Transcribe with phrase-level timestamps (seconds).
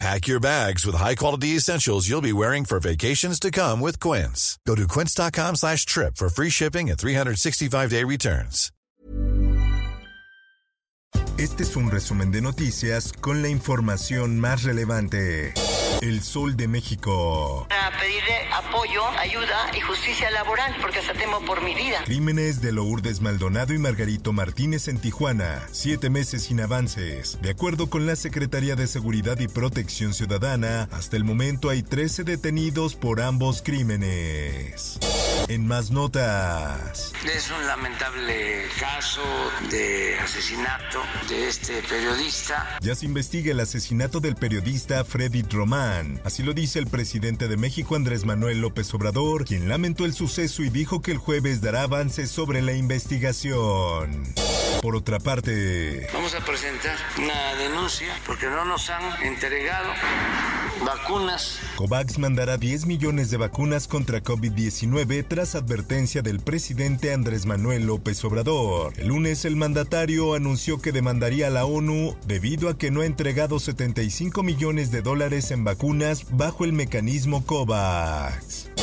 [0.00, 4.58] Pack your bags with high-quality essentials you'll be wearing for vacations to come with Quince.
[4.66, 8.70] Go to quince.com slash trip for free shipping and 365-day returns.
[11.36, 15.52] Este es un resumen de noticias con la información más relevante.
[16.00, 17.66] El Sol de México.
[17.70, 22.02] A pedirle apoyo, ayuda y justicia laboral, porque hasta temo por mi vida.
[22.04, 25.66] Crímenes de Lourdes Maldonado y Margarito Martínez en Tijuana.
[25.72, 27.38] Siete meses sin avances.
[27.40, 32.24] De acuerdo con la Secretaría de Seguridad y Protección Ciudadana, hasta el momento hay 13
[32.24, 34.98] detenidos por ambos crímenes.
[35.48, 37.12] En más notas.
[37.24, 39.22] Es un lamentable caso
[39.70, 42.78] de asesinato de este periodista.
[42.80, 45.83] Ya se investiga el asesinato del periodista Freddy Román.
[46.24, 50.62] Así lo dice el presidente de México Andrés Manuel López Obrador, quien lamentó el suceso
[50.62, 54.24] y dijo que el jueves dará avances sobre la investigación.
[54.84, 59.88] Por otra parte, Vamos a presentar una denuncia porque no nos han entregado
[60.84, 61.58] vacunas.
[61.76, 68.22] COVAX mandará 10 millones de vacunas contra COVID-19 tras advertencia del presidente Andrés Manuel López
[68.26, 68.92] Obrador.
[68.98, 73.06] El lunes el mandatario anunció que demandaría a la ONU debido a que no ha
[73.06, 78.73] entregado 75 millones de dólares en vacunas bajo el mecanismo COVAX.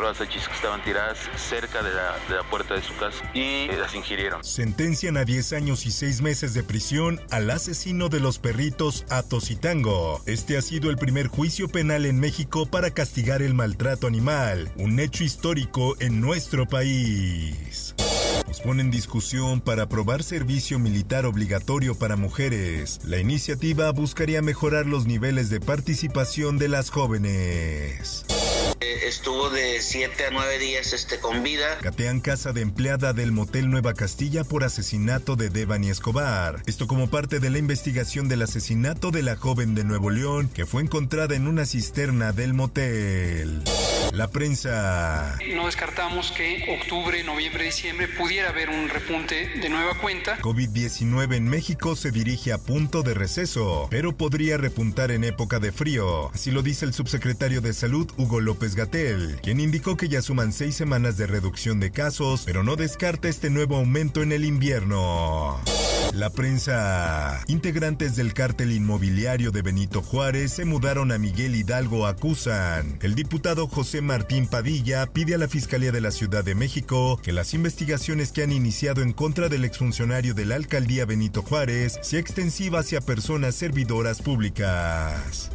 [0.00, 3.18] Encontró las hachís que estaban tiradas cerca de la, de la puerta de su casa
[3.34, 4.42] y eh, las ingirieron.
[4.42, 9.50] Sentencian a 10 años y 6 meses de prisión al asesino de los perritos Atos
[9.50, 10.22] y Tango.
[10.26, 15.00] Este ha sido el primer juicio penal en México para castigar el maltrato animal, un
[15.00, 17.94] hecho histórico en nuestro país.
[18.46, 23.00] Nos pone en discusión para aprobar servicio militar obligatorio para mujeres.
[23.04, 28.24] La iniciativa buscaría mejorar los niveles de participación de las jóvenes.
[28.80, 31.78] Eh, Estuvo de 7 a 9 días este, con vida.
[31.82, 36.62] Catean casa de empleada del motel Nueva Castilla por asesinato de Devani Escobar.
[36.66, 40.64] Esto como parte de la investigación del asesinato de la joven de Nuevo León que
[40.64, 43.62] fue encontrada en una cisterna del motel.
[44.12, 45.38] La prensa.
[45.54, 50.38] No descartamos que octubre, noviembre, diciembre pudiera haber un repunte de nueva cuenta.
[50.40, 55.70] COVID-19 en México se dirige a punto de receso, pero podría repuntar en época de
[55.70, 56.30] frío.
[56.34, 60.52] Así lo dice el subsecretario de Salud, Hugo López Gatel, quien indicó que ya suman
[60.52, 65.60] seis semanas de reducción de casos, pero no descarta este nuevo aumento en el invierno.
[66.12, 67.44] La prensa.
[67.46, 72.98] Integrantes del cártel inmobiliario de Benito Juárez se mudaron a Miguel Hidalgo, acusan.
[73.00, 77.32] El diputado José Martín Padilla pide a la Fiscalía de la Ciudad de México que
[77.32, 82.20] las investigaciones que han iniciado en contra del exfuncionario de la alcaldía Benito Juárez sea
[82.20, 85.50] extensiva hacia personas servidoras públicas.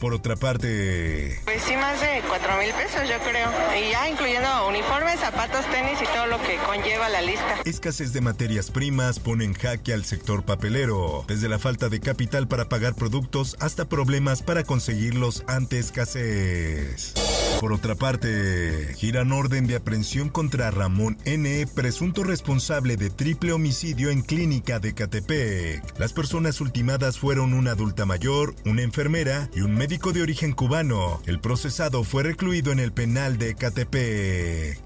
[0.00, 3.50] Por otra parte, Pues sí, más de 4 mil pesos, yo creo.
[3.80, 7.60] Y ya incluyendo uniformes, zapatos, tenis y todo lo que conlleva la lista.
[7.64, 12.48] escasez de materias primas pone en jaque al sector papelero, desde la falta de capital
[12.48, 17.14] para pagar productos hasta problemas para conseguirlos ante escasez.
[17.64, 24.10] Por otra parte, giran orden de aprehensión contra Ramón N., presunto responsable de triple homicidio
[24.10, 25.98] en clínica de Catepec.
[25.98, 31.22] Las personas ultimadas fueron una adulta mayor, una enfermera y un médico de origen cubano.
[31.24, 34.78] El procesado fue recluido en el penal de Catepec.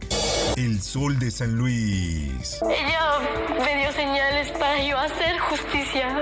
[0.57, 2.61] El Sol de San Luis.
[2.61, 3.58] Dio
[3.99, 6.17] señales para yo hacer justicia,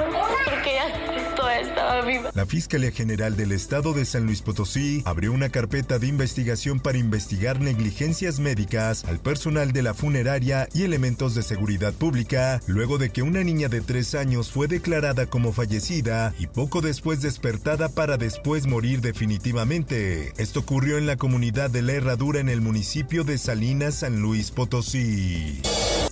[0.46, 2.30] porque ella todavía estaba viva.
[2.32, 6.96] La Fiscalía General del Estado de San Luis Potosí abrió una carpeta de investigación para
[6.96, 13.10] investigar negligencias médicas al personal de la funeraria y elementos de seguridad pública, luego de
[13.10, 18.16] que una niña de tres años fue declarada como fallecida y poco después despertada para
[18.16, 20.32] después morir definitivamente.
[20.38, 24.50] Esto ocurrió en la comunidad de La Herradura en el municipio de Salinas, San Luis
[24.50, 25.60] Potosí.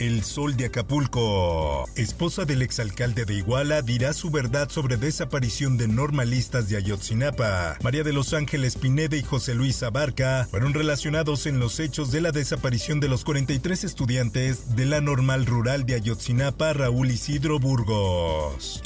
[0.01, 1.89] El Sol de Acapulco.
[1.95, 7.77] Esposa del exalcalde de Iguala dirá su verdad sobre desaparición de normalistas de Ayotzinapa.
[7.83, 12.21] María de los Ángeles Pineda y José Luis Abarca fueron relacionados en los hechos de
[12.21, 18.83] la desaparición de los 43 estudiantes de la normal rural de Ayotzinapa, Raúl Isidro Burgos.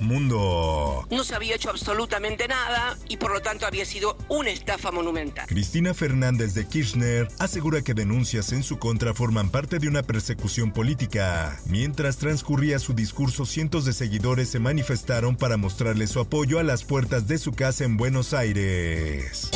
[0.00, 1.06] Mundo.
[1.10, 5.46] No se había hecho absolutamente nada y por lo tanto había sido una estafa monumental.
[5.46, 10.51] Cristina Fernández de Kirchner asegura que denuncias en su contra forman parte de una persecución
[10.60, 11.58] política.
[11.66, 16.84] Mientras transcurría su discurso, cientos de seguidores se manifestaron para mostrarle su apoyo a las
[16.84, 19.50] puertas de su casa en Buenos Aires.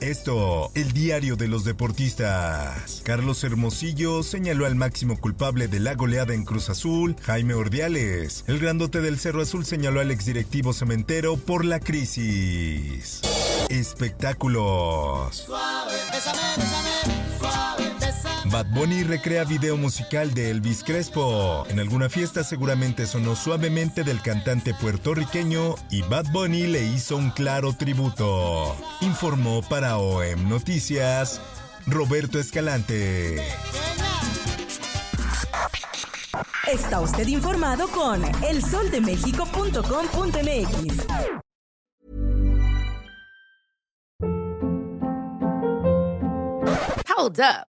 [0.00, 3.00] Esto, el diario de los deportistas.
[3.02, 8.44] Carlos Hermosillo señaló al máximo culpable de la goleada en Cruz Azul, Jaime Ordiales.
[8.46, 13.22] El grandote del Cerro Azul señaló al exdirectivo cementero por la crisis.
[13.70, 15.48] Espectáculos.
[18.62, 21.66] Bad Bunny recrea video musical de Elvis Crespo.
[21.68, 27.30] En alguna fiesta seguramente sonó suavemente del cantante puertorriqueño y Bad Bunny le hizo un
[27.30, 28.76] claro tributo.
[29.00, 31.40] Informó para OEM Noticias
[31.88, 33.44] Roberto Escalante.
[36.72, 41.06] Está usted informado con elsoldemexico.com.mx.
[47.08, 47.71] Hold up.